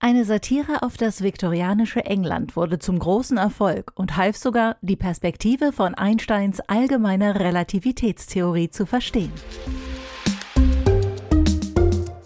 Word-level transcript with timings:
Eine 0.00 0.24
Satire 0.24 0.82
auf 0.82 0.96
das 0.96 1.22
viktorianische 1.22 2.04
England 2.04 2.54
wurde 2.54 2.78
zum 2.78 3.00
großen 3.00 3.36
Erfolg 3.36 3.90
und 3.96 4.16
half 4.16 4.36
sogar, 4.36 4.76
die 4.80 4.94
Perspektive 4.94 5.72
von 5.72 5.96
Einsteins 5.96 6.60
allgemeiner 6.60 7.40
Relativitätstheorie 7.40 8.70
zu 8.70 8.86
verstehen. 8.86 9.32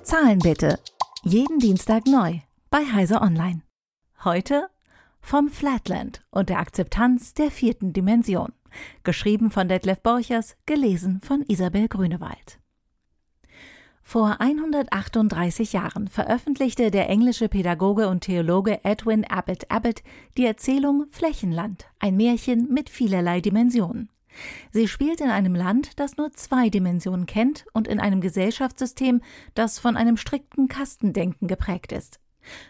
Zahlen 0.03 0.41
bitte. 0.41 0.79
Jeden 1.25 1.61
Dienstag 1.61 2.07
neu 2.07 2.41
bei 2.69 2.85
Heise 2.93 3.23
Online. 3.23 3.63
Heute 4.23 4.69
vom 5.23 5.49
Flatland 5.49 6.23
und 6.31 6.51
der 6.51 6.59
Akzeptanz 6.59 7.33
der 7.33 7.51
vierten 7.51 7.95
Dimension. 7.95 8.53
Geschrieben 9.03 9.51
von 9.51 9.69
Detlef 9.69 10.03
Borchers, 10.03 10.57
gelesen 10.67 11.23
von 11.23 11.43
Isabel 11.49 11.89
Grünewald. 11.89 12.62
Vor 14.03 14.41
138 14.41 15.73
Jahren 15.73 16.09
veröffentlichte 16.09 16.91
der 16.91 17.09
englische 17.09 17.49
Pädagoge 17.49 18.09
und 18.09 18.21
Theologe 18.23 18.85
Edwin 18.85 19.25
Abbott 19.25 19.71
Abbott 19.71 20.03
die 20.37 20.45
Erzählung 20.45 21.07
Flächenland, 21.11 21.87
ein 21.99 22.17
Märchen 22.17 22.69
mit 22.73 22.91
vielerlei 22.91 23.41
Dimensionen. 23.41 24.11
Sie 24.71 24.89
spielt 24.89 25.21
in 25.21 25.31
einem 25.31 25.55
Land, 25.55 25.99
das 26.01 26.17
nur 26.17 26.33
zwei 26.33 26.69
Dimensionen 26.69 27.27
kennt 27.27 27.65
und 27.73 27.89
in 27.89 28.01
einem 28.01 28.21
Gesellschaftssystem, 28.21 29.23
das 29.55 29.79
von 29.79 29.97
einem 29.97 30.17
strikten 30.17 30.69
Kastendenken 30.69 31.49
geprägt 31.49 31.93
ist. 31.93 32.19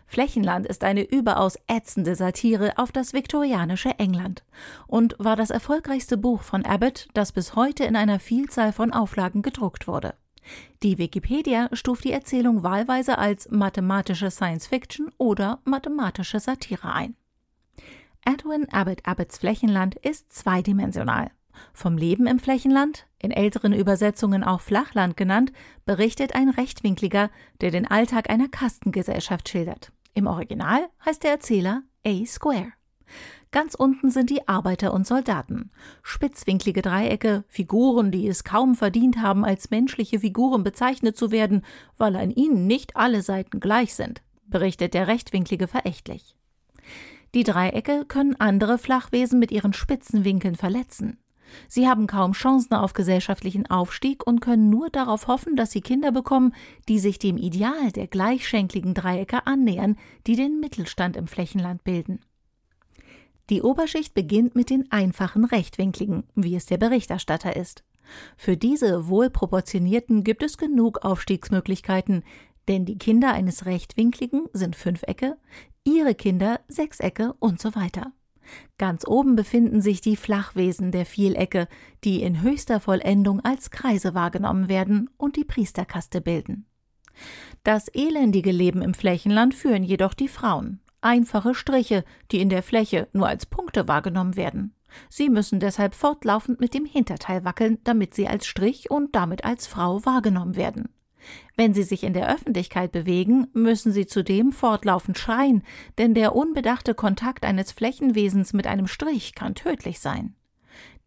Flächenland 0.06 0.66
ist 0.66 0.84
eine 0.84 1.02
überaus 1.02 1.56
ätzende 1.66 2.14
Satire 2.14 2.74
auf 2.76 2.92
das 2.92 3.14
viktorianische 3.14 3.98
England 3.98 4.44
und 4.86 5.16
war 5.18 5.34
das 5.34 5.50
erfolgreichste 5.50 6.18
Buch 6.18 6.42
von 6.42 6.66
Abbott, 6.66 7.08
das 7.14 7.32
bis 7.32 7.56
heute 7.56 7.84
in 7.84 7.96
einer 7.96 8.20
Vielzahl 8.20 8.72
von 8.72 8.92
Auflagen 8.92 9.42
gedruckt 9.42 9.88
wurde. 9.88 10.14
Die 10.82 10.98
Wikipedia 10.98 11.68
stuft 11.72 12.04
die 12.04 12.12
Erzählung 12.12 12.62
wahlweise 12.62 13.18
als 13.18 13.50
mathematische 13.50 14.30
Science 14.30 14.66
Fiction 14.66 15.10
oder 15.18 15.60
mathematische 15.64 16.40
Satire 16.40 16.92
ein. 16.92 17.16
Edwin 18.24 18.68
Abbott 18.70 19.04
Abbotts 19.04 19.38
Flächenland 19.38 19.96
ist 19.96 20.32
zweidimensional. 20.32 21.30
Vom 21.72 21.98
Leben 21.98 22.26
im 22.26 22.38
Flächenland, 22.38 23.06
in 23.18 23.30
älteren 23.30 23.72
Übersetzungen 23.72 24.42
auch 24.44 24.60
Flachland 24.60 25.16
genannt, 25.16 25.52
berichtet 25.84 26.34
ein 26.34 26.48
Rechtwinkliger, 26.48 27.30
der 27.60 27.70
den 27.70 27.86
Alltag 27.86 28.30
einer 28.30 28.48
Kastengesellschaft 28.48 29.48
schildert. 29.48 29.92
Im 30.14 30.26
Original 30.26 30.88
heißt 31.04 31.22
der 31.22 31.32
Erzähler 31.32 31.82
A 32.06 32.24
Square. 32.26 32.72
Ganz 33.52 33.74
unten 33.74 34.10
sind 34.10 34.30
die 34.30 34.48
Arbeiter 34.48 34.94
und 34.94 35.06
Soldaten. 35.06 35.70
Spitzwinklige 36.02 36.80
Dreiecke, 36.80 37.44
Figuren, 37.48 38.10
die 38.10 38.26
es 38.26 38.44
kaum 38.44 38.74
verdient 38.74 39.20
haben, 39.20 39.44
als 39.44 39.68
menschliche 39.68 40.20
Figuren 40.20 40.64
bezeichnet 40.64 41.18
zu 41.18 41.30
werden, 41.30 41.62
weil 41.98 42.16
an 42.16 42.30
ihnen 42.30 42.66
nicht 42.66 42.96
alle 42.96 43.20
Seiten 43.20 43.60
gleich 43.60 43.94
sind, 43.94 44.22
berichtet 44.46 44.94
der 44.94 45.06
Rechtwinklige 45.06 45.68
verächtlich. 45.68 46.34
Die 47.34 47.44
Dreiecke 47.44 48.06
können 48.06 48.36
andere 48.40 48.78
Flachwesen 48.78 49.38
mit 49.38 49.52
ihren 49.52 49.74
spitzen 49.74 50.24
Winkeln 50.24 50.56
verletzen. 50.56 51.18
Sie 51.68 51.86
haben 51.86 52.06
kaum 52.06 52.32
Chancen 52.32 52.72
auf 52.72 52.94
gesellschaftlichen 52.94 53.66
Aufstieg 53.66 54.26
und 54.26 54.40
können 54.40 54.70
nur 54.70 54.88
darauf 54.88 55.26
hoffen, 55.26 55.56
dass 55.56 55.72
sie 55.72 55.82
Kinder 55.82 56.10
bekommen, 56.10 56.54
die 56.88 56.98
sich 56.98 57.18
dem 57.18 57.36
Ideal 57.36 57.92
der 57.92 58.06
gleichschenkligen 58.06 58.94
Dreiecke 58.94 59.46
annähern, 59.46 59.98
die 60.26 60.36
den 60.36 60.58
Mittelstand 60.58 61.16
im 61.18 61.26
Flächenland 61.26 61.84
bilden. 61.84 62.20
Die 63.52 63.60
Oberschicht 63.60 64.14
beginnt 64.14 64.56
mit 64.56 64.70
den 64.70 64.90
einfachen 64.90 65.44
Rechtwinkligen, 65.44 66.24
wie 66.34 66.56
es 66.56 66.64
der 66.64 66.78
Berichterstatter 66.78 67.54
ist. 67.54 67.84
Für 68.38 68.56
diese 68.56 69.08
wohlproportionierten 69.08 70.24
gibt 70.24 70.42
es 70.42 70.56
genug 70.56 71.04
Aufstiegsmöglichkeiten, 71.04 72.24
denn 72.66 72.86
die 72.86 72.96
Kinder 72.96 73.34
eines 73.34 73.66
Rechtwinkligen 73.66 74.46
sind 74.54 74.74
Fünfecke, 74.74 75.36
ihre 75.84 76.14
Kinder 76.14 76.60
Sechsecke 76.68 77.34
und 77.40 77.60
so 77.60 77.74
weiter. 77.74 78.12
Ganz 78.78 79.06
oben 79.06 79.36
befinden 79.36 79.82
sich 79.82 80.00
die 80.00 80.16
Flachwesen 80.16 80.90
der 80.90 81.04
Vielecke, 81.04 81.68
die 82.04 82.22
in 82.22 82.40
höchster 82.40 82.80
Vollendung 82.80 83.40
als 83.40 83.70
Kreise 83.70 84.14
wahrgenommen 84.14 84.70
werden 84.70 85.10
und 85.18 85.36
die 85.36 85.44
Priesterkaste 85.44 86.22
bilden. 86.22 86.64
Das 87.64 87.88
elendige 87.88 88.50
Leben 88.50 88.80
im 88.80 88.94
Flächenland 88.94 89.54
führen 89.54 89.82
jedoch 89.82 90.14
die 90.14 90.28
Frauen 90.28 90.80
einfache 91.02 91.54
Striche, 91.54 92.04
die 92.30 92.40
in 92.40 92.48
der 92.48 92.62
Fläche 92.62 93.08
nur 93.12 93.28
als 93.28 93.46
Punkte 93.46 93.88
wahrgenommen 93.88 94.36
werden. 94.36 94.74
Sie 95.08 95.28
müssen 95.28 95.60
deshalb 95.60 95.94
fortlaufend 95.94 96.60
mit 96.60 96.74
dem 96.74 96.84
Hinterteil 96.84 97.44
wackeln, 97.44 97.78
damit 97.84 98.14
sie 98.14 98.28
als 98.28 98.46
Strich 98.46 98.90
und 98.90 99.14
damit 99.14 99.44
als 99.44 99.66
Frau 99.66 100.04
wahrgenommen 100.04 100.56
werden. 100.56 100.88
Wenn 101.56 101.72
sie 101.72 101.84
sich 101.84 102.02
in 102.02 102.14
der 102.14 102.32
Öffentlichkeit 102.32 102.92
bewegen, 102.92 103.46
müssen 103.52 103.92
sie 103.92 104.06
zudem 104.06 104.52
fortlaufend 104.52 105.18
schreien, 105.18 105.62
denn 105.98 106.14
der 106.14 106.34
unbedachte 106.34 106.94
Kontakt 106.94 107.44
eines 107.44 107.72
Flächenwesens 107.72 108.52
mit 108.52 108.66
einem 108.66 108.86
Strich 108.86 109.34
kann 109.34 109.54
tödlich 109.54 110.00
sein. 110.00 110.34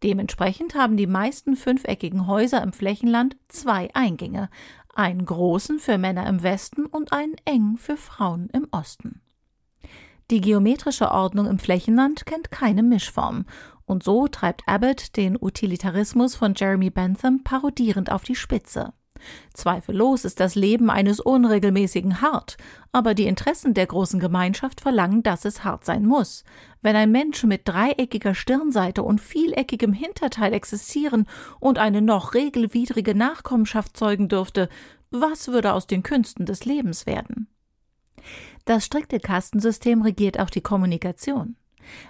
Dementsprechend 0.02 0.74
haben 0.74 0.96
die 0.96 1.06
meisten 1.06 1.56
fünfeckigen 1.56 2.26
Häuser 2.26 2.62
im 2.62 2.72
Flächenland 2.72 3.36
zwei 3.48 3.90
Eingänge, 3.94 4.50
einen 4.94 5.24
großen 5.24 5.78
für 5.78 5.98
Männer 5.98 6.26
im 6.26 6.42
Westen 6.42 6.86
und 6.86 7.12
einen 7.12 7.36
engen 7.44 7.76
für 7.76 7.96
Frauen 7.96 8.48
im 8.52 8.66
Osten. 8.70 9.20
Die 10.30 10.40
geometrische 10.40 11.12
Ordnung 11.12 11.46
im 11.46 11.60
Flächenland 11.60 12.26
kennt 12.26 12.50
keine 12.50 12.82
Mischform, 12.82 13.44
und 13.84 14.02
so 14.02 14.26
treibt 14.26 14.66
Abbott 14.66 15.16
den 15.16 15.38
Utilitarismus 15.40 16.34
von 16.34 16.54
Jeremy 16.56 16.90
Bentham 16.90 17.44
parodierend 17.44 18.10
auf 18.10 18.24
die 18.24 18.34
Spitze. 18.34 18.92
Zweifellos 19.54 20.24
ist 20.24 20.40
das 20.40 20.56
Leben 20.56 20.90
eines 20.90 21.20
Unregelmäßigen 21.20 22.20
hart, 22.20 22.56
aber 22.92 23.14
die 23.14 23.26
Interessen 23.26 23.72
der 23.72 23.86
großen 23.86 24.20
Gemeinschaft 24.20 24.80
verlangen, 24.80 25.22
dass 25.22 25.44
es 25.44 25.64
hart 25.64 25.84
sein 25.84 26.04
muss. 26.04 26.44
Wenn 26.82 26.96
ein 26.96 27.12
Mensch 27.12 27.44
mit 27.44 27.62
dreieckiger 27.66 28.34
Stirnseite 28.34 29.02
und 29.02 29.20
vieleckigem 29.20 29.92
Hinterteil 29.92 30.52
existieren 30.52 31.26
und 31.60 31.78
eine 31.78 32.02
noch 32.02 32.34
regelwidrige 32.34 33.14
Nachkommenschaft 33.14 33.96
zeugen 33.96 34.28
dürfte, 34.28 34.68
was 35.10 35.48
würde 35.48 35.72
aus 35.72 35.86
den 35.86 36.02
Künsten 36.02 36.46
des 36.46 36.64
Lebens 36.64 37.06
werden? 37.06 37.48
Das 38.64 38.84
strikte 38.84 39.20
Kastensystem 39.20 40.02
regiert 40.02 40.38
auch 40.40 40.50
die 40.50 40.60
Kommunikation. 40.60 41.56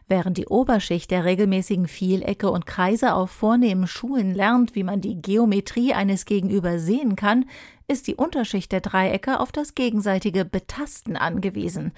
Während 0.09 0.39
die 0.39 0.47
Oberschicht 0.47 1.11
der 1.11 1.25
regelmäßigen 1.25 1.87
Vielecke 1.87 2.51
und 2.51 2.67
Kreise 2.67 3.15
auf 3.15 3.31
vornehmen 3.31 3.87
Schulen 3.87 4.35
lernt, 4.35 4.75
wie 4.75 4.85
man 4.85 5.01
die 5.01 5.21
Geometrie 5.21 5.93
eines 5.93 6.25
Gegenüber 6.25 6.79
sehen 6.79 7.17
kann, 7.17 7.45
ist 7.89 8.07
die 8.07 8.15
Unterschicht 8.15 8.73
der 8.73 8.81
Dreiecke 8.81 9.41
auf 9.41 9.53
das 9.53 9.75
gegenseitige 9.75 10.45
Betasten 10.45 11.17
angewiesen. 11.17 11.93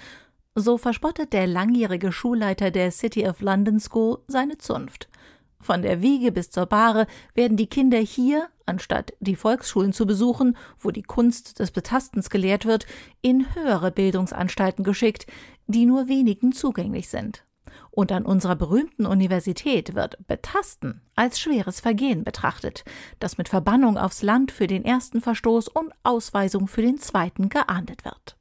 So 0.54 0.76
verspottet 0.76 1.32
der 1.32 1.46
langjährige 1.46 2.10
Schulleiter 2.10 2.70
der 2.70 2.90
City 2.90 3.28
of 3.28 3.40
London 3.40 3.78
School 3.78 4.18
seine 4.26 4.58
Zunft. 4.58 5.08
Von 5.60 5.82
der 5.82 6.02
Wiege 6.02 6.32
bis 6.32 6.50
zur 6.50 6.66
Bahre 6.66 7.06
werden 7.34 7.56
die 7.56 7.68
Kinder 7.68 7.98
hier, 7.98 8.48
anstatt 8.68 9.12
die 9.20 9.36
Volksschulen 9.36 9.92
zu 9.92 10.06
besuchen, 10.06 10.56
wo 10.78 10.90
die 10.90 11.02
Kunst 11.02 11.58
des 11.58 11.70
Betastens 11.70 12.30
gelehrt 12.30 12.66
wird, 12.66 12.86
in 13.22 13.54
höhere 13.54 13.90
Bildungsanstalten 13.90 14.84
geschickt, 14.84 15.26
die 15.66 15.86
nur 15.86 16.08
wenigen 16.08 16.52
zugänglich 16.52 17.08
sind. 17.08 17.44
Und 17.90 18.12
an 18.12 18.24
unserer 18.24 18.56
berühmten 18.56 19.06
Universität 19.06 19.94
wird 19.94 20.26
Betasten 20.26 21.00
als 21.14 21.40
schweres 21.40 21.80
Vergehen 21.80 22.24
betrachtet, 22.24 22.84
das 23.18 23.38
mit 23.38 23.48
Verbannung 23.48 23.98
aufs 23.98 24.22
Land 24.22 24.52
für 24.52 24.66
den 24.66 24.84
ersten 24.84 25.20
Verstoß 25.20 25.68
und 25.68 25.92
Ausweisung 26.02 26.68
für 26.68 26.82
den 26.82 26.98
zweiten 26.98 27.48
geahndet 27.48 28.04
wird. 28.04 28.36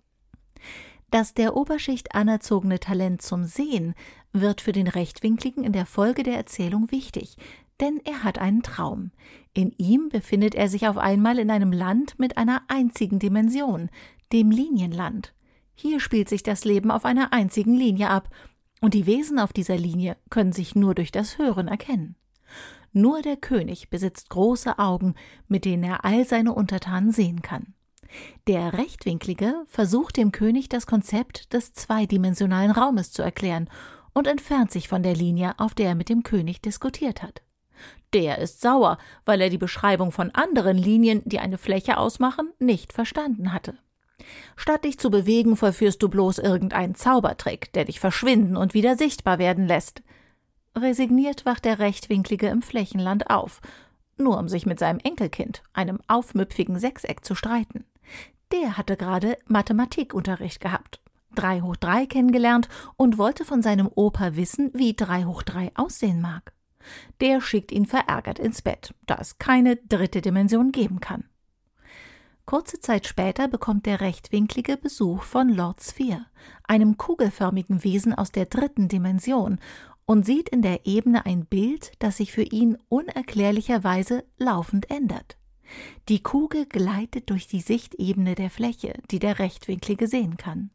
Das 1.09 1.34
der 1.34 1.56
Oberschicht 1.56 2.14
anerzogene 2.16 2.80
Talent 2.80 3.22
zum 3.22 3.46
Sehen 3.46 3.96
wird 4.34 4.59
für 4.59 4.74
den 4.74 4.88
Rechtwinkligen 4.88 5.64
in 5.64 5.72
der 5.72 5.86
Folge 5.86 6.24
der 6.24 6.36
Erzählung 6.36 6.92
wichtig, 6.92 7.38
denn 7.80 8.00
er 8.04 8.24
hat 8.24 8.40
einen 8.40 8.64
Traum. 8.64 9.12
In 9.54 9.72
ihm 9.78 10.10
befindet 10.10 10.56
er 10.56 10.70
sich 10.70 10.88
auf 10.88 10.98
einmal 10.98 11.40
in 11.40 11.52
einem 11.52 11.72
Land 11.72 12.20
mit 12.20 12.38
einer 12.38 12.62
einzigen 12.68 13.20
Dimension, 13.20 13.90
dem 14.32 14.52
Linienland. 14.52 15.34
Hier 15.76 16.00
spielt 16.00 16.30
sich 16.30 16.44
das 16.44 16.66
Leben 16.66 16.92
auf 16.92 17.06
einer 17.06 17.34
einzigen 17.34 17.76
Linie 17.76 18.09
ab, 18.09 18.29
und 18.82 18.94
die 18.94 19.06
Wesen 19.06 19.40
auf 19.40 19.53
dieser 19.53 19.78
Linie 19.78 20.18
können 20.29 20.52
sich 20.52 20.76
nur 20.76 20.94
durch 20.94 21.12
das 21.12 21.38
Hören 21.38 21.68
erkennen. 21.68 22.16
Nur 22.94 23.22
der 23.22 23.38
König 23.38 23.90
besitzt 23.90 24.30
große 24.30 24.80
Augen, 24.80 25.16
mit 25.47 25.66
denen 25.66 25.84
er 25.84 26.06
all 26.06 26.26
seine 26.26 26.53
Untertanen 26.53 27.12
sehen 27.12 27.41
kann. 27.41 27.73
Der 28.47 28.73
Rechtwinklige 28.73 29.64
versucht 29.68 30.18
dem 30.18 30.32
König 30.32 30.70
das 30.70 30.88
Konzept 30.88 31.53
des 31.53 31.73
zweidimensionalen 31.73 32.72
Raumes 32.72 33.12
zu 33.12 33.22
erklären 33.22 33.70
und 34.14 34.28
entfernt 34.28 34.72
sich 34.72 34.88
von 34.88 35.03
der 35.03 35.16
Linie, 35.16 35.53
auf 35.59 35.76
der 35.76 35.90
er 35.90 35.96
mit 35.96 36.09
dem 36.09 36.23
König 36.23 36.62
diskutiert 36.62 37.22
hat. 37.22 37.41
Der 38.14 38.38
ist 38.38 38.62
sauer, 38.62 38.97
weil 39.26 39.41
er 39.41 39.50
die 39.50 39.58
Beschreibung 39.58 40.12
von 40.12 40.32
anderen 40.32 40.78
Linien, 40.78 41.22
die 41.26 41.40
eine 41.40 41.58
Fläche 41.58 41.97
ausmachen, 41.97 42.52
nicht 42.59 42.94
verstanden 42.94 43.53
hatte. 43.53 43.78
Statt 44.56 44.85
dich 44.85 44.97
zu 44.97 45.09
bewegen, 45.09 45.56
vollführst 45.56 46.02
du 46.02 46.09
bloß 46.09 46.40
irgendeinen 46.40 46.96
Zaubertrick, 46.96 47.72
der 47.74 47.85
dich 47.85 48.00
verschwinden 48.00 48.58
und 48.58 48.74
wieder 48.74 48.96
sichtbar 48.96 49.40
werden 49.40 49.68
lässt. 49.68 50.02
Resigniert 50.76 51.46
wacht 51.46 51.66
der 51.66 51.79
Rechtwinklige 51.79 52.47
im 52.47 52.62
Flächenland 52.62 53.29
auf, 53.29 53.62
nur 54.18 54.38
um 54.38 54.47
sich 54.47 54.66
mit 54.66 54.80
seinem 54.80 55.00
Enkelkind, 55.00 55.64
einem 55.73 56.00
aufmüpfigen 56.08 56.80
Sechseck, 56.80 57.23
zu 57.23 57.35
streiten. 57.35 57.85
Der 58.52 58.78
hatte 58.78 58.97
gerade 58.97 59.38
Mathematikunterricht 59.47 60.62
gehabt. 60.62 61.02
3 61.35 61.62
hoch 61.62 61.76
3 61.76 62.06
kennengelernt 62.08 62.68
und 62.96 63.18
wollte 63.18 63.46
von 63.46 63.62
seinem 63.62 63.90
Opa 63.94 64.35
wissen, 64.35 64.72
wie 64.73 64.96
3 64.96 65.26
hoch 65.26 65.44
3 65.44 65.72
aussehen 65.76 66.22
mag. 66.22 66.53
Der 67.22 67.41
schickt 67.41 67.72
ihn 67.72 67.85
verärgert 67.85 68.39
ins 68.39 68.61
Bett, 68.61 68.93
da 69.05 69.17
es 69.19 69.37
keine 69.37 69.75
dritte 69.75 70.22
Dimension 70.22 70.72
geben 70.72 70.99
kann. 70.99 71.25
Kurze 72.45 72.79
Zeit 72.79 73.05
später 73.05 73.49
bekommt 73.49 73.85
der 73.85 73.99
rechtwinklige 73.99 74.78
Besuch 74.78 75.23
von 75.23 75.49
Lord 75.49 75.81
Sphere, 75.81 76.25
einem 76.63 76.97
kugelförmigen 76.97 77.84
Wesen 77.84 78.13
aus 78.13 78.31
der 78.31 78.45
dritten 78.45 78.87
Dimension, 78.87 79.59
und 80.05 80.25
sieht 80.25 80.47
in 80.47 80.61
der 80.61 80.85
Ebene 80.85 81.25
ein 81.25 81.45
Bild, 81.45 81.91
das 81.99 82.17
sich 82.17 82.31
für 82.31 82.43
ihn 82.43 82.78
unerklärlicherweise 82.87 84.23
laufend 84.37 84.89
ändert. 84.89 85.37
Die 86.07 86.23
Kugel 86.23 86.66
gleitet 86.66 87.29
durch 87.29 87.47
die 87.47 87.59
Sichtebene 87.59 88.35
der 88.35 88.49
Fläche, 88.49 88.93
die 89.11 89.19
der 89.19 89.39
Rechtwinklige 89.39 90.07
sehen 90.07 90.37
kann. 90.37 90.72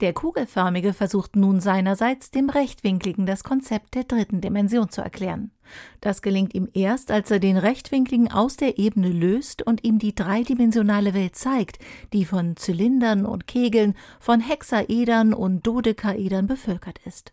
Der 0.00 0.12
Kugelförmige 0.12 0.94
versucht 0.94 1.36
nun 1.36 1.60
seinerseits 1.60 2.30
dem 2.30 2.50
Rechtwinkligen 2.50 3.26
das 3.26 3.44
Konzept 3.44 3.94
der 3.94 4.04
dritten 4.04 4.40
Dimension 4.40 4.88
zu 4.88 5.00
erklären. 5.00 5.52
Das 6.00 6.22
gelingt 6.22 6.54
ihm 6.54 6.68
erst, 6.72 7.10
als 7.10 7.30
er 7.30 7.38
den 7.38 7.56
Rechtwinkligen 7.56 8.30
aus 8.30 8.56
der 8.56 8.78
Ebene 8.78 9.10
löst 9.10 9.62
und 9.62 9.84
ihm 9.84 9.98
die 9.98 10.14
dreidimensionale 10.14 11.14
Welt 11.14 11.36
zeigt, 11.36 11.78
die 12.12 12.24
von 12.24 12.56
Zylindern 12.56 13.26
und 13.26 13.46
Kegeln, 13.46 13.94
von 14.18 14.40
Hexaedern 14.40 15.34
und 15.34 15.66
Dodekaedern 15.66 16.46
bevölkert 16.46 16.98
ist. 17.04 17.32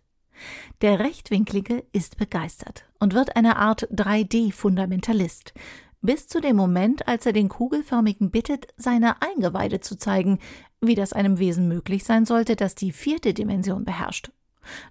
Der 0.81 0.99
Rechtwinklige 0.99 1.83
ist 1.91 2.17
begeistert 2.17 2.85
und 2.99 3.13
wird 3.13 3.35
eine 3.35 3.57
Art 3.57 3.89
3D-Fundamentalist, 3.91 5.53
bis 6.01 6.27
zu 6.27 6.39
dem 6.39 6.55
Moment, 6.55 7.07
als 7.07 7.25
er 7.25 7.33
den 7.33 7.49
Kugelförmigen 7.49 8.31
bittet, 8.31 8.67
seine 8.77 9.21
Eingeweide 9.21 9.81
zu 9.81 9.97
zeigen, 9.97 10.39
wie 10.81 10.95
das 10.95 11.13
einem 11.13 11.39
Wesen 11.39 11.67
möglich 11.67 12.03
sein 12.03 12.25
sollte, 12.25 12.55
das 12.55 12.75
die 12.75 12.91
vierte 12.91 13.33
Dimension 13.33 13.83
beherrscht. 13.85 14.31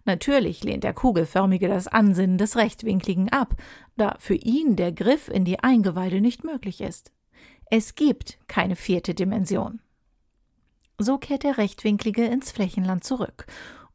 Natürlich 0.05 0.64
lehnt 0.64 0.85
der 0.85 0.94
Kugelförmige 0.94 1.69
das 1.69 1.88
Ansinnen 1.88 2.38
des 2.38 2.56
Rechtwinkligen 2.56 3.29
ab, 3.29 3.55
da 3.96 4.17
für 4.19 4.35
ihn 4.35 4.76
der 4.76 4.93
Griff 4.93 5.29
in 5.29 5.44
die 5.44 5.61
Eingeweide 5.61 6.20
nicht 6.20 6.44
möglich 6.44 6.81
ist. 6.81 7.12
Es 7.70 7.94
gibt 7.94 8.38
keine 8.49 8.76
vierte 8.76 9.14
Dimension. 9.14 9.81
So 10.99 11.19
kehrt 11.19 11.44
der 11.44 11.58
Rechtwinklige 11.58 12.25
ins 12.25 12.50
Flächenland 12.50 13.05
zurück 13.05 13.46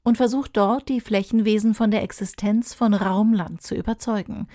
und 0.04 0.18
versucht 0.18 0.56
dort, 0.56 0.90
die 0.90 1.02
Flächenwesen 1.02 1.74
von 1.74 1.92
der 1.92 2.04
Existenz 2.04 2.74
von 2.74 2.94
Raumland 2.94 3.62
zu 3.62 3.76
überzeugen. 3.76 4.48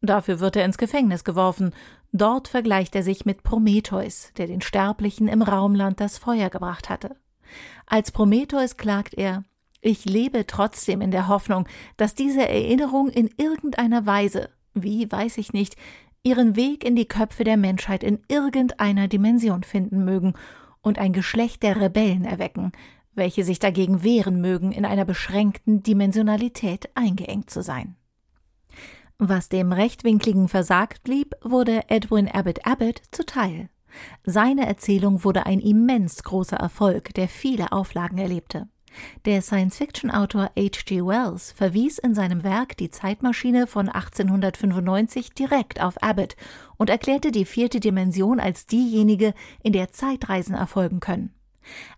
Dafür 0.00 0.40
wird 0.40 0.56
er 0.56 0.64
ins 0.64 0.78
Gefängnis 0.78 1.24
geworfen. 1.24 1.74
Dort 2.12 2.48
vergleicht 2.48 2.94
er 2.94 3.02
sich 3.02 3.24
mit 3.24 3.42
Prometheus, 3.42 4.32
der 4.36 4.46
den 4.46 4.60
Sterblichen 4.60 5.28
im 5.28 5.42
Raumland 5.42 6.00
das 6.00 6.18
Feuer 6.18 6.50
gebracht 6.50 6.88
hatte. 6.88 7.16
Als 7.86 8.12
Prometheus 8.12 8.76
klagt 8.76 9.14
er 9.14 9.44
Ich 9.80 10.04
lebe 10.04 10.46
trotzdem 10.46 11.00
in 11.00 11.10
der 11.10 11.28
Hoffnung, 11.28 11.66
dass 11.96 12.14
diese 12.14 12.48
Erinnerung 12.48 13.08
in 13.08 13.30
irgendeiner 13.36 14.06
Weise, 14.06 14.50
wie 14.74 15.10
weiß 15.10 15.38
ich 15.38 15.52
nicht, 15.52 15.76
ihren 16.22 16.56
Weg 16.56 16.84
in 16.84 16.96
die 16.96 17.06
Köpfe 17.06 17.44
der 17.44 17.56
Menschheit 17.56 18.02
in 18.02 18.20
irgendeiner 18.28 19.08
Dimension 19.08 19.62
finden 19.62 20.04
mögen 20.04 20.34
und 20.80 20.98
ein 20.98 21.12
Geschlecht 21.12 21.62
der 21.62 21.80
Rebellen 21.80 22.24
erwecken, 22.24 22.72
welche 23.14 23.44
sich 23.44 23.58
dagegen 23.58 24.02
wehren 24.02 24.40
mögen, 24.40 24.72
in 24.72 24.84
einer 24.84 25.04
beschränkten 25.04 25.82
Dimensionalität 25.82 26.88
eingeengt 26.94 27.50
zu 27.50 27.62
sein. 27.62 27.96
Was 29.20 29.48
dem 29.48 29.72
Rechtwinkligen 29.72 30.46
versagt 30.46 31.02
blieb, 31.02 31.34
wurde 31.42 31.82
Edwin 31.88 32.28
Abbott 32.28 32.64
Abbott 32.64 33.02
zuteil. 33.10 33.68
Seine 34.22 34.64
Erzählung 34.64 35.24
wurde 35.24 35.44
ein 35.44 35.58
immens 35.58 36.22
großer 36.22 36.56
Erfolg, 36.56 37.12
der 37.14 37.26
viele 37.26 37.72
Auflagen 37.72 38.18
erlebte. 38.18 38.68
Der 39.24 39.42
Science-Fiction-Autor 39.42 40.52
H.G. 40.56 41.04
Wells 41.04 41.50
verwies 41.50 41.98
in 41.98 42.14
seinem 42.14 42.44
Werk 42.44 42.76
Die 42.76 42.90
Zeitmaschine 42.90 43.66
von 43.66 43.88
1895 43.88 45.30
direkt 45.30 45.82
auf 45.82 46.00
Abbott 46.00 46.36
und 46.76 46.88
erklärte 46.88 47.32
die 47.32 47.44
vierte 47.44 47.80
Dimension 47.80 48.38
als 48.38 48.66
diejenige, 48.66 49.34
in 49.64 49.72
der 49.72 49.90
Zeitreisen 49.90 50.54
erfolgen 50.54 51.00
können. 51.00 51.34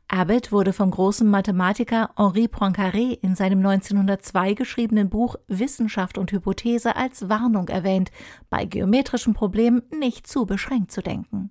Abbott 0.08 0.50
wurde 0.50 0.72
vom 0.72 0.90
großen 0.90 1.28
Mathematiker 1.28 2.10
Henri 2.16 2.46
Poincaré 2.46 3.18
in 3.22 3.36
seinem 3.36 3.58
1902 3.58 4.54
geschriebenen 4.54 5.08
Buch 5.08 5.36
Wissenschaft 5.46 6.18
und 6.18 6.32
Hypothese 6.32 6.96
als 6.96 7.28
Warnung 7.28 7.68
erwähnt, 7.68 8.10
bei 8.48 8.64
geometrischen 8.64 9.34
Problemen 9.34 9.82
nicht 9.96 10.26
zu 10.26 10.46
beschränkt 10.46 10.90
zu 10.90 11.00
denken. 11.00 11.50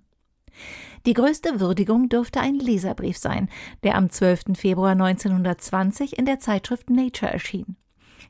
Die 1.06 1.14
größte 1.14 1.60
Würdigung 1.60 2.10
dürfte 2.10 2.40
ein 2.40 2.56
Leserbrief 2.56 3.16
sein, 3.16 3.48
der 3.82 3.94
am 3.94 4.10
12. 4.10 4.56
Februar 4.58 4.92
1920 4.92 6.18
in 6.18 6.26
der 6.26 6.40
Zeitschrift 6.40 6.90
Nature 6.90 7.32
erschien. 7.32 7.76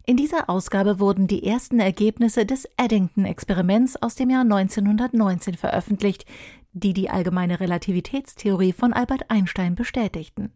In 0.06 0.16
dieser 0.16 0.48
Ausgabe 0.48 0.98
wurden 0.98 1.26
die 1.26 1.44
ersten 1.44 1.78
Ergebnisse 1.78 2.46
des 2.46 2.68
Eddington-Experiments 2.76 4.00
aus 4.00 4.14
dem 4.14 4.30
Jahr 4.30 4.42
1919 4.42 5.54
veröffentlicht, 5.54 6.24
die 6.72 6.92
die 6.92 7.10
allgemeine 7.10 7.60
Relativitätstheorie 7.60 8.72
von 8.72 8.92
Albert 8.92 9.30
Einstein 9.30 9.74
bestätigten. 9.74 10.52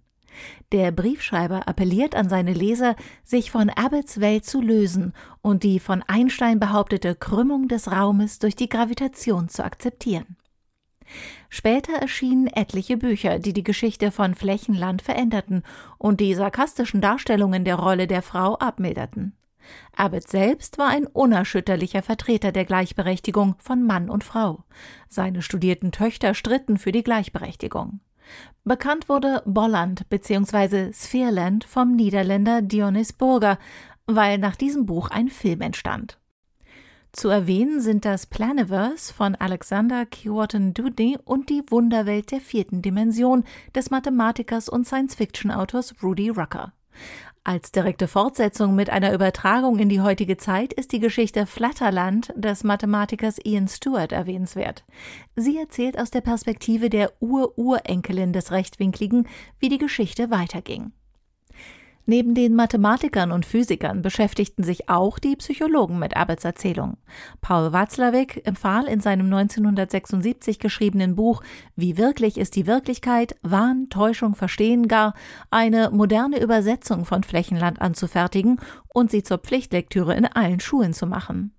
Der 0.73 0.91
Briefschreiber 0.91 1.69
appelliert 1.69 2.15
an 2.15 2.29
seine 2.29 2.53
Leser, 2.53 2.97
sich 3.23 3.51
von 3.51 3.71
Abbotts 3.71 4.21
Welt 4.21 4.45
zu 4.45 4.61
lösen 4.61 5.13
und 5.43 5.63
die 5.63 5.79
von 5.79 6.03
Einstein 6.07 6.59
behauptete 6.59 7.15
Krümmung 7.15 7.69
des 7.69 7.91
Raumes 7.91 8.39
durch 8.39 8.57
die 8.57 8.69
Gravitation 8.69 9.49
zu 9.49 9.65
akzeptieren. 9.65 10.37
Später 11.49 11.93
erschienen 11.93 12.47
etliche 12.49 12.97
Bücher, 12.97 13.39
die 13.39 13.53
die 13.53 13.63
Geschichte 13.63 14.11
von 14.11 14.35
Flächenland 14.35 15.03
veränderten 15.03 15.63
und 15.99 16.21
die 16.21 16.35
sarkastischen 16.35 17.01
Darstellungen 17.01 17.65
der 17.65 17.77
Rolle 17.77 18.07
der 18.07 18.23
Frau 18.23 18.57
abmilderten. 18.57 19.37
Abbott 19.97 20.29
selbst 20.29 20.79
war 20.79 20.89
ein 20.89 21.07
unerschütterlicher 21.07 22.03
Vertreter 22.03 22.53
der 22.53 22.65
Gleichberechtigung 22.65 23.57
von 23.59 23.83
Mann 23.83 24.11
und 24.11 24.25
Frau. 24.25 24.65
Seine 25.09 25.43
studierten 25.43 25.93
Töchter 25.93 26.35
stritten 26.35 26.79
für 26.79 26.93
die 26.93 27.05
Gleichberechtigung. 27.05 28.01
Bekannt 28.65 29.09
wurde 29.09 29.43
Bolland 29.45 30.09
bzw. 30.09 30.93
Sphereland 30.93 31.65
vom 31.65 31.95
Niederländer 31.95 32.63
Dionys 32.63 33.13
Burger, 33.13 33.59
weil 34.07 34.39
nach 34.39 34.57
diesem 34.57 34.87
Buch 34.87 35.11
ein 35.11 35.29
Film 35.29 35.61
entstand. 35.61 36.19
Zu 37.13 37.29
erwähnen 37.29 37.81
sind 37.81 38.05
das 38.05 38.27
Planiverse 38.27 39.15
von 39.15 39.37
Alexander 39.37 40.05
Kewarton 40.05 40.75
Dewdney 40.75 41.17
und 41.25 41.49
die 41.49 41.63
Wunderwelt 41.69 42.33
der 42.33 42.41
vierten 42.41 42.83
Dimension 42.83 43.45
des 43.73 43.91
Mathematikers 43.91 44.69
und 44.69 44.85
Science-Fiction-Autors 44.85 45.95
Rudy 46.03 46.31
Rucker. 46.31 46.73
Als 47.47 47.73
direkte 47.73 48.09
Fortsetzung 48.09 48.75
mit 48.75 48.89
einer 48.89 49.13
Übertragung 49.13 49.79
in 49.79 49.91
die 49.91 50.01
heutige 50.01 50.39
Zeit 50.39 50.73
ist 50.73 50.93
die 50.93 50.99
Geschichte 50.99 51.45
Flatterland 51.45 52.33
des 52.37 52.65
Mathematikers 52.65 53.39
Ian 53.45 53.69
Stewart 53.69 54.13
erwähnenswert. 54.13 54.83
Sie 55.37 55.59
erzählt 55.59 55.99
aus 55.99 56.11
der 56.11 56.23
Perspektive 56.23 56.89
der 56.89 57.13
Ur-Urenkelin 57.21 58.33
des 58.33 58.51
Rechtwinkligen, 58.51 59.29
wie 59.59 59.69
die 59.69 59.77
Geschichte 59.77 60.31
weiterging. 60.31 60.93
Neben 62.07 62.35
den 62.35 62.55
Mathematikern 62.55 63.33
und 63.33 63.47
Physikern 63.47 64.03
beschäftigten 64.03 64.63
sich 64.63 64.91
auch 64.91 65.19
die 65.19 65.37
Psychologen 65.37 65.99
mit 65.99 66.17
Abbotts 66.17 66.45
Erzählung. 66.45 66.99
Paul 67.41 67.73
Watzlawick 67.73 68.47
empfahl 68.47 68.85
in 68.85 69.01
seinem 69.01 69.27
1976 69.27 70.59
geschriebenen 70.59 71.17
Buch 71.17 71.43
Wie 71.77 71.97
wirklich 71.97 72.37
ist 72.37 72.57
die 72.57 72.67
Wirklichkeit, 72.67 73.37
Wahn, 73.41 73.89
Täuschung, 73.89 74.35
Verstehen 74.35 74.87
gar, 74.87 75.15
eine 75.51 75.91
moderne 75.91 76.43
Übersetzung 76.43 77.07
von 77.07 77.23
Flächenland 77.23 77.81
anzufertigen 77.81 78.61
und 78.89 79.11
sie 79.11 79.23
zur 79.23 79.39
Pflichtlektüre 79.39 80.15
in 80.15 80.27
allen 80.27 80.61
Schulen 80.61 80.93
zu 80.93 81.07
machen. 81.07 81.55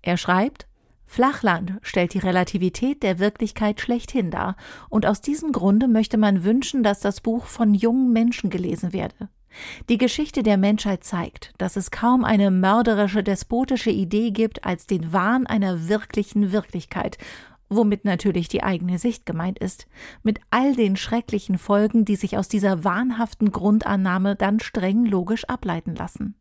Er 0.00 0.16
schreibt, 0.16 0.68
Flachland 1.04 1.74
stellt 1.82 2.14
die 2.14 2.18
Relativität 2.18 3.02
der 3.02 3.18
Wirklichkeit 3.18 3.80
schlechthin 3.80 4.30
dar, 4.30 4.56
und 4.88 5.04
aus 5.04 5.20
diesem 5.20 5.52
Grunde 5.52 5.86
möchte 5.86 6.16
man 6.16 6.44
wünschen, 6.44 6.82
dass 6.82 7.00
das 7.00 7.20
Buch 7.20 7.44
von 7.44 7.74
jungen 7.74 8.12
Menschen 8.12 8.48
gelesen 8.48 8.94
werde. 8.94 9.28
Die 9.88 9.98
Geschichte 9.98 10.42
der 10.42 10.56
Menschheit 10.56 11.04
zeigt, 11.04 11.52
dass 11.58 11.76
es 11.76 11.90
kaum 11.90 12.24
eine 12.24 12.50
mörderische, 12.50 13.22
despotische 13.22 13.90
Idee 13.90 14.30
gibt 14.30 14.64
als 14.64 14.86
den 14.86 15.12
Wahn 15.12 15.46
einer 15.46 15.88
wirklichen 15.88 16.52
Wirklichkeit, 16.52 17.18
womit 17.68 18.04
natürlich 18.04 18.48
die 18.48 18.62
eigene 18.62 18.98
Sicht 18.98 19.26
gemeint 19.26 19.58
ist, 19.58 19.86
mit 20.22 20.40
all 20.50 20.74
den 20.74 20.96
schrecklichen 20.96 21.56
Folgen, 21.56 22.04
die 22.04 22.16
sich 22.16 22.36
aus 22.36 22.48
dieser 22.48 22.84
wahnhaften 22.84 23.52
Grundannahme 23.52 24.36
dann 24.36 24.60
streng 24.60 25.04
logisch 25.04 25.44
ableiten 25.44 25.94
lassen. 25.94 26.34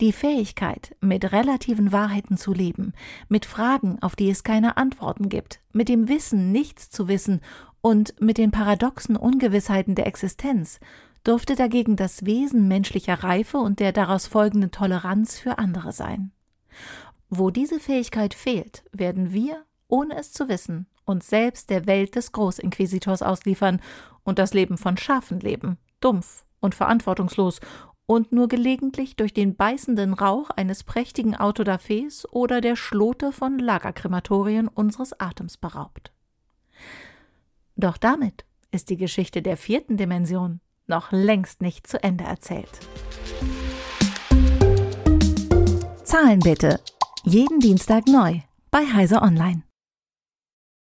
Die 0.00 0.12
Fähigkeit, 0.12 0.94
mit 1.00 1.32
relativen 1.32 1.90
Wahrheiten 1.90 2.36
zu 2.36 2.52
leben, 2.52 2.92
mit 3.28 3.46
Fragen, 3.46 3.98
auf 4.02 4.14
die 4.14 4.30
es 4.30 4.44
keine 4.44 4.76
Antworten 4.76 5.28
gibt, 5.28 5.60
mit 5.72 5.88
dem 5.88 6.08
Wissen, 6.08 6.52
nichts 6.52 6.90
zu 6.90 7.08
wissen 7.08 7.40
und 7.80 8.20
mit 8.20 8.36
den 8.36 8.50
paradoxen 8.50 9.16
Ungewissheiten 9.16 9.94
der 9.94 10.06
Existenz 10.06 10.78
durfte 11.26 11.56
dagegen 11.56 11.96
das 11.96 12.24
Wesen 12.24 12.68
menschlicher 12.68 13.24
Reife 13.24 13.58
und 13.58 13.80
der 13.80 13.92
daraus 13.92 14.26
folgenden 14.26 14.70
Toleranz 14.70 15.38
für 15.38 15.58
andere 15.58 15.90
sein. 15.90 16.30
Wo 17.28 17.50
diese 17.50 17.80
Fähigkeit 17.80 18.32
fehlt, 18.32 18.84
werden 18.92 19.32
wir, 19.32 19.64
ohne 19.88 20.16
es 20.16 20.32
zu 20.32 20.48
wissen, 20.48 20.86
uns 21.04 21.28
selbst 21.28 21.70
der 21.70 21.86
Welt 21.86 22.14
des 22.14 22.30
Großinquisitors 22.30 23.22
ausliefern 23.22 23.80
und 24.22 24.38
das 24.38 24.54
Leben 24.54 24.78
von 24.78 24.96
Schafen 24.96 25.40
leben, 25.40 25.78
dumpf 26.00 26.44
und 26.60 26.74
verantwortungslos 26.74 27.60
und 28.06 28.30
nur 28.30 28.46
gelegentlich 28.46 29.16
durch 29.16 29.34
den 29.34 29.56
beißenden 29.56 30.14
Rauch 30.14 30.50
eines 30.50 30.84
prächtigen 30.84 31.34
Autodafés 31.34 32.24
oder 32.30 32.60
der 32.60 32.76
Schlote 32.76 33.32
von 33.32 33.58
Lagerkrematorien 33.58 34.68
unseres 34.68 35.18
Atems 35.18 35.56
beraubt. 35.56 36.12
Doch 37.74 37.96
damit 37.96 38.44
ist 38.70 38.90
die 38.90 38.96
Geschichte 38.96 39.42
der 39.42 39.56
vierten 39.56 39.96
Dimension 39.96 40.60
noch 40.88 41.12
längst 41.12 41.62
nicht 41.62 41.86
zu 41.86 42.02
Ende 42.02 42.24
erzählt. 42.24 42.70
Zahlen 46.04 46.40
bitte. 46.40 46.80
Jeden 47.24 47.60
Dienstag 47.60 48.06
neu 48.06 48.40
bei 48.70 48.86
Heise 48.86 49.20
Online. 49.22 49.65